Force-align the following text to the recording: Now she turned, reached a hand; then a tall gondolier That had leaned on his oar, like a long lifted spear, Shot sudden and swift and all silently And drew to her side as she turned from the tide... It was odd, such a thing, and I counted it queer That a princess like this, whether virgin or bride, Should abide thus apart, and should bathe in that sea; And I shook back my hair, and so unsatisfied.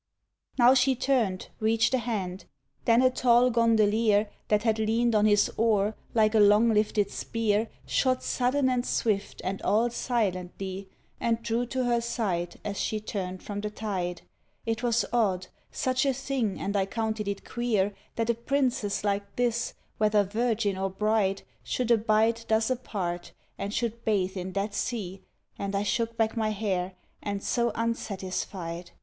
Now 0.57 0.73
she 0.73 0.95
turned, 0.95 1.49
reached 1.59 1.93
a 1.93 1.99
hand; 1.99 2.45
then 2.85 3.03
a 3.03 3.11
tall 3.11 3.51
gondolier 3.51 4.31
That 4.47 4.63
had 4.63 4.79
leaned 4.79 5.13
on 5.13 5.27
his 5.27 5.51
oar, 5.57 5.95
like 6.15 6.33
a 6.33 6.39
long 6.39 6.73
lifted 6.73 7.11
spear, 7.11 7.69
Shot 7.85 8.23
sudden 8.23 8.67
and 8.67 8.83
swift 8.83 9.41
and 9.43 9.61
all 9.61 9.91
silently 9.91 10.89
And 11.19 11.43
drew 11.43 11.67
to 11.67 11.83
her 11.83 12.01
side 12.01 12.59
as 12.65 12.79
she 12.79 12.99
turned 12.99 13.43
from 13.43 13.61
the 13.61 13.69
tide... 13.69 14.23
It 14.65 14.81
was 14.81 15.05
odd, 15.13 15.45
such 15.69 16.07
a 16.07 16.15
thing, 16.15 16.59
and 16.59 16.75
I 16.75 16.87
counted 16.87 17.27
it 17.27 17.47
queer 17.47 17.93
That 18.15 18.31
a 18.31 18.33
princess 18.33 19.03
like 19.03 19.35
this, 19.35 19.75
whether 19.99 20.23
virgin 20.23 20.79
or 20.79 20.89
bride, 20.89 21.43
Should 21.61 21.91
abide 21.91 22.43
thus 22.47 22.71
apart, 22.71 23.33
and 23.55 23.71
should 23.71 24.03
bathe 24.03 24.35
in 24.35 24.53
that 24.53 24.73
sea; 24.73 25.21
And 25.59 25.75
I 25.75 25.83
shook 25.83 26.17
back 26.17 26.35
my 26.35 26.49
hair, 26.49 26.93
and 27.21 27.43
so 27.43 27.71
unsatisfied. 27.75 28.89